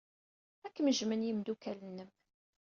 Ad 0.65 0.71
kem-jjmen 0.75 1.25
yimeddukal-nnem. 1.27 2.09